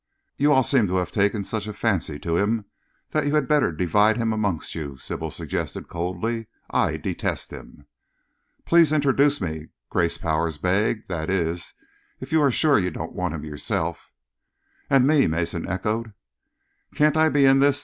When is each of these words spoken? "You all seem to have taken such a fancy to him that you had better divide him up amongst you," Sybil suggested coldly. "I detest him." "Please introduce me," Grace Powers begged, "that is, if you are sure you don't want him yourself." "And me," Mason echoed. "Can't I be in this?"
"You 0.35 0.51
all 0.51 0.63
seem 0.63 0.87
to 0.87 0.95
have 0.95 1.11
taken 1.11 1.43
such 1.43 1.67
a 1.67 1.73
fancy 1.73 2.17
to 2.21 2.35
him 2.35 2.65
that 3.11 3.27
you 3.27 3.35
had 3.35 3.47
better 3.47 3.71
divide 3.71 4.17
him 4.17 4.33
up 4.33 4.37
amongst 4.37 4.73
you," 4.73 4.97
Sybil 4.97 5.29
suggested 5.29 5.87
coldly. 5.87 6.47
"I 6.71 6.97
detest 6.97 7.51
him." 7.51 7.85
"Please 8.65 8.91
introduce 8.91 9.39
me," 9.39 9.67
Grace 9.91 10.17
Powers 10.17 10.57
begged, 10.57 11.07
"that 11.09 11.29
is, 11.29 11.75
if 12.19 12.31
you 12.31 12.41
are 12.41 12.49
sure 12.49 12.79
you 12.79 12.89
don't 12.89 13.13
want 13.13 13.35
him 13.35 13.45
yourself." 13.45 14.11
"And 14.89 15.05
me," 15.05 15.27
Mason 15.27 15.67
echoed. 15.69 16.13
"Can't 16.95 17.15
I 17.15 17.29
be 17.29 17.45
in 17.45 17.59
this?" 17.59 17.79